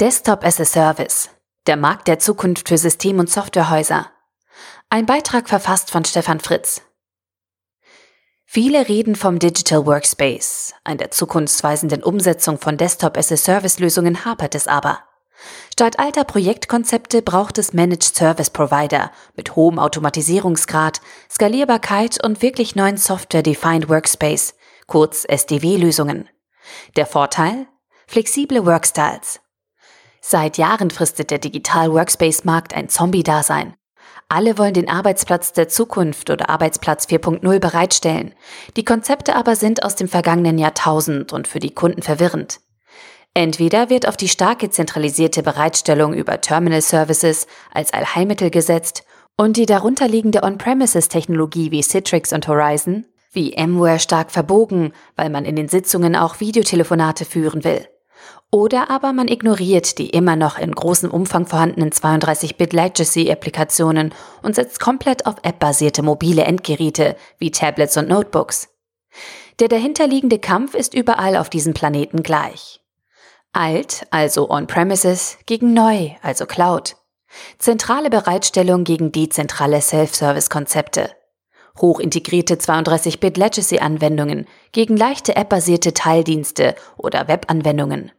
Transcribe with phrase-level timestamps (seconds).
[0.00, 1.28] Desktop as a Service.
[1.66, 4.08] Der Markt der Zukunft für System- und Softwarehäuser.
[4.90, 6.82] Ein Beitrag verfasst von Stefan Fritz.
[8.44, 10.74] Viele reden vom Digital Workspace.
[10.84, 15.00] An der zukunftsweisenden Umsetzung von Desktop as a Service Lösungen hapert es aber.
[15.72, 22.98] Statt alter Projektkonzepte braucht es Managed Service Provider mit hohem Automatisierungsgrad, Skalierbarkeit und wirklich neuen
[22.98, 24.54] Software-Defined Workspace,
[24.86, 26.28] kurz SDW-Lösungen.
[26.94, 27.66] Der Vorteil?
[28.06, 29.40] Flexible Workstyles.
[30.20, 33.74] Seit Jahren fristet der Digital Workspace-Markt ein Zombie-Dasein.
[34.28, 38.34] Alle wollen den Arbeitsplatz der Zukunft oder Arbeitsplatz 4.0 bereitstellen.
[38.76, 42.60] Die Konzepte aber sind aus dem vergangenen Jahrtausend und für die Kunden verwirrend.
[43.32, 49.04] Entweder wird auf die starke zentralisierte Bereitstellung über Terminal Services als Allheilmittel gesetzt
[49.36, 55.56] und die darunterliegende On-Premises-Technologie wie Citrix und Horizon, wie VMware stark verbogen, weil man in
[55.56, 57.88] den Sitzungen auch Videotelefonate führen will.
[58.50, 64.80] Oder aber man ignoriert die immer noch in großem Umfang vorhandenen 32-Bit Legacy-Applikationen und setzt
[64.80, 68.68] komplett auf App-basierte mobile Endgeräte wie Tablets und Notebooks.
[69.60, 72.80] Der dahinterliegende Kampf ist überall auf diesem Planeten gleich.
[73.52, 76.96] Alt, also On-Premises, gegen Neu, also Cloud.
[77.58, 81.10] Zentrale Bereitstellung gegen dezentrale Self-Service-Konzepte.
[81.80, 88.12] Hochintegrierte 32-Bit Legacy-Anwendungen gegen leichte App-basierte Teildienste oder Web-Anwendungen.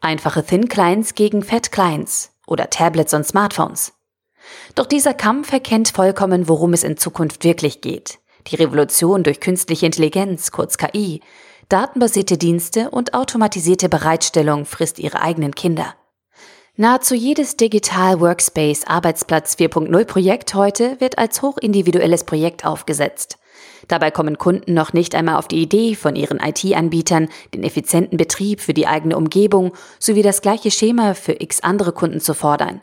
[0.00, 3.94] Einfache Thin Clients gegen Fat Clients oder Tablets und Smartphones.
[4.74, 8.18] Doch dieser Kampf erkennt vollkommen, worum es in Zukunft wirklich geht.
[8.48, 11.22] Die Revolution durch künstliche Intelligenz, kurz KI,
[11.70, 15.94] datenbasierte Dienste und automatisierte Bereitstellung frisst ihre eigenen Kinder.
[16.76, 23.38] Nahezu jedes Digital Workspace Arbeitsplatz 4.0 Projekt heute wird als hochindividuelles Projekt aufgesetzt.
[23.86, 28.60] Dabei kommen Kunden noch nicht einmal auf die Idee, von ihren IT-Anbietern den effizienten Betrieb
[28.60, 32.80] für die eigene Umgebung sowie das gleiche Schema für x andere Kunden zu fordern.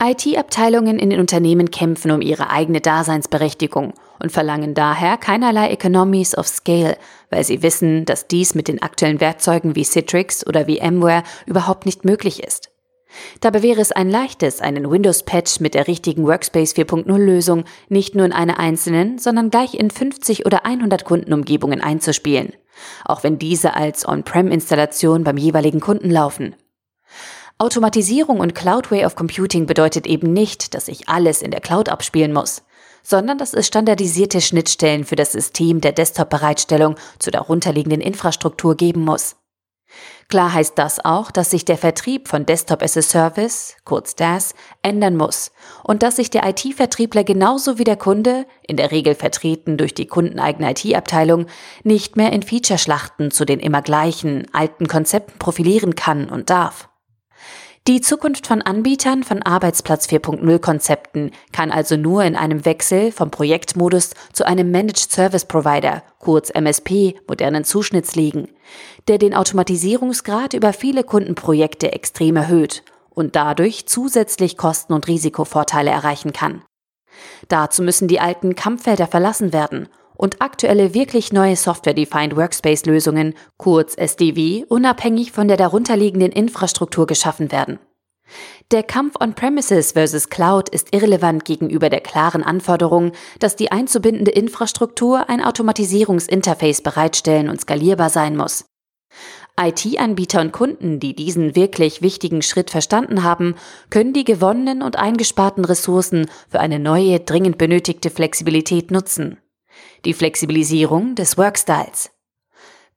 [0.00, 6.46] IT-Abteilungen in den Unternehmen kämpfen um ihre eigene Daseinsberechtigung und verlangen daher keinerlei Economies of
[6.46, 6.96] Scale,
[7.30, 12.04] weil sie wissen, dass dies mit den aktuellen Werkzeugen wie Citrix oder VMware überhaupt nicht
[12.04, 12.67] möglich ist.
[13.40, 18.32] Dabei wäre es ein leichtes, einen Windows-Patch mit der richtigen Workspace 4.0-Lösung nicht nur in
[18.32, 22.52] einer einzelnen, sondern gleich in 50 oder 100 Kundenumgebungen einzuspielen,
[23.04, 26.54] auch wenn diese als On-Prem-Installation beim jeweiligen Kunden laufen.
[27.58, 31.88] Automatisierung und Cloud Way of Computing bedeutet eben nicht, dass ich alles in der Cloud
[31.88, 32.62] abspielen muss,
[33.02, 39.34] sondern dass es standardisierte Schnittstellen für das System der Desktop-Bereitstellung zur darunterliegenden Infrastruktur geben muss.
[40.28, 44.54] Klar heißt das auch, dass sich der Vertrieb von Desktop as a Service, kurz DAS,
[44.82, 45.52] ändern muss
[45.84, 50.06] und dass sich der IT-Vertriebler genauso wie der Kunde, in der Regel vertreten durch die
[50.06, 51.46] kundeneigene IT-Abteilung,
[51.82, 56.88] nicht mehr in Featureschlachten zu den immer gleichen, alten Konzepten profilieren kann und darf.
[57.88, 63.30] Die Zukunft von Anbietern von Arbeitsplatz 4.0 Konzepten kann also nur in einem Wechsel vom
[63.30, 68.50] Projektmodus zu einem Managed Service Provider, kurz MSP, modernen Zuschnitts liegen,
[69.08, 76.34] der den Automatisierungsgrad über viele Kundenprojekte extrem erhöht und dadurch zusätzlich Kosten- und Risikovorteile erreichen
[76.34, 76.60] kann.
[77.48, 79.88] Dazu müssen die alten Kampffelder verlassen werden
[80.18, 87.78] und aktuelle wirklich neue Software-Defined Workspace-Lösungen, kurz SDW, unabhängig von der darunterliegenden Infrastruktur geschaffen werden.
[88.72, 95.30] Der Kampf on-premises versus Cloud ist irrelevant gegenüber der klaren Anforderung, dass die einzubindende Infrastruktur
[95.30, 98.66] ein Automatisierungsinterface bereitstellen und skalierbar sein muss.
[99.58, 103.54] IT-Anbieter und Kunden, die diesen wirklich wichtigen Schritt verstanden haben,
[103.88, 109.38] können die gewonnenen und eingesparten Ressourcen für eine neue, dringend benötigte Flexibilität nutzen
[110.04, 112.10] die Flexibilisierung des Workstyles.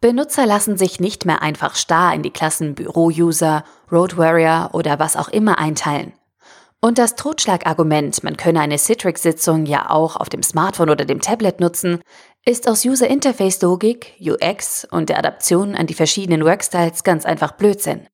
[0.00, 5.16] Benutzer lassen sich nicht mehr einfach starr in die Klassen Büro-User, Road Warrior oder was
[5.16, 6.14] auch immer einteilen.
[6.80, 11.60] Und das Totschlagargument, man könne eine Citrix-Sitzung ja auch auf dem Smartphone oder dem Tablet
[11.60, 12.00] nutzen,
[12.46, 18.08] ist aus User-Interface-Logik, UX und der Adaption an die verschiedenen Workstyles ganz einfach Blödsinn.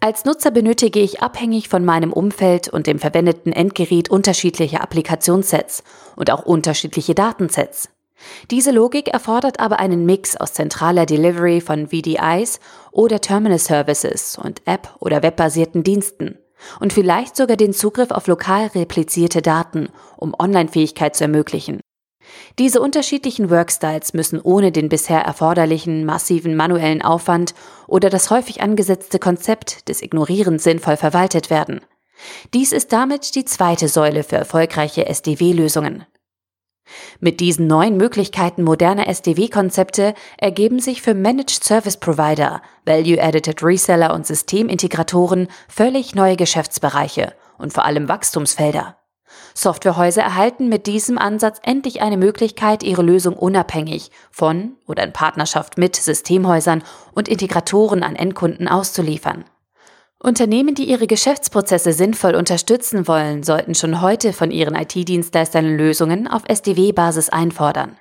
[0.00, 5.82] Als Nutzer benötige ich abhängig von meinem Umfeld und dem verwendeten Endgerät unterschiedliche Applikationssets
[6.16, 7.88] und auch unterschiedliche Datensets.
[8.50, 12.60] Diese Logik erfordert aber einen Mix aus zentraler Delivery von VDIs
[12.90, 16.38] oder Terminal Services und App- oder webbasierten Diensten
[16.80, 21.80] und vielleicht sogar den Zugriff auf lokal replizierte Daten, um Online-Fähigkeit zu ermöglichen.
[22.58, 27.54] Diese unterschiedlichen Workstyles müssen ohne den bisher erforderlichen massiven manuellen Aufwand
[27.86, 31.80] oder das häufig angesetzte Konzept des Ignorierens sinnvoll verwaltet werden.
[32.52, 36.04] Dies ist damit die zweite Säule für erfolgreiche SDW-Lösungen.
[37.20, 44.26] Mit diesen neuen Möglichkeiten moderner SDW-Konzepte ergeben sich für Managed Service Provider, Value-Edited Reseller und
[44.26, 48.96] Systemintegratoren völlig neue Geschäftsbereiche und vor allem Wachstumsfelder.
[49.54, 55.78] Softwarehäuser erhalten mit diesem Ansatz endlich eine Möglichkeit, ihre Lösung unabhängig von oder in Partnerschaft
[55.78, 59.44] mit Systemhäusern und Integratoren an Endkunden auszuliefern.
[60.18, 66.42] Unternehmen, die ihre Geschäftsprozesse sinnvoll unterstützen wollen, sollten schon heute von ihren IT-Dienstleistern Lösungen auf
[66.46, 67.98] SDW-Basis einfordern.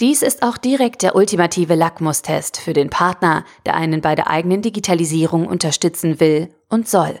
[0.00, 4.62] Dies ist auch direkt der ultimative Lackmustest für den Partner, der einen bei der eigenen
[4.62, 7.20] Digitalisierung unterstützen will und soll.